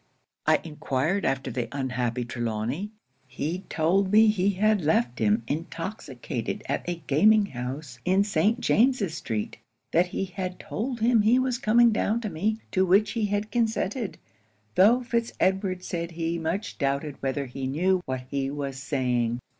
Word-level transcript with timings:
'I 0.47 0.61
enquired 0.63 1.25
after 1.25 1.51
the 1.51 1.67
unhappy 1.71 2.25
Trelawny? 2.25 2.89
He 3.27 3.65
told 3.69 4.11
me 4.11 4.29
he 4.29 4.49
had 4.53 4.81
left 4.81 5.19
him 5.19 5.43
intoxicated 5.47 6.63
at 6.67 6.81
a 6.89 7.03
gaming 7.05 7.45
house 7.45 7.99
in 8.03 8.23
St. 8.23 8.59
James's 8.59 9.13
street; 9.15 9.59
that 9.91 10.07
he 10.07 10.25
had 10.25 10.59
told 10.59 11.01
him 11.01 11.21
he 11.21 11.37
was 11.37 11.59
coming 11.59 11.91
down 11.91 12.19
to 12.21 12.31
me, 12.31 12.57
to 12.71 12.83
which 12.83 13.11
he 13.11 13.27
had 13.27 13.51
consented, 13.51 14.17
tho' 14.73 15.03
Fitz 15.03 15.33
Edward 15.39 15.83
said 15.83 16.09
he 16.09 16.39
much 16.39 16.79
doubted 16.79 17.17
whether 17.21 17.45
he 17.45 17.67
knew 17.67 18.01
what 18.07 18.21
he 18.31 18.49
was 18.49 18.77
saying. 18.77 19.37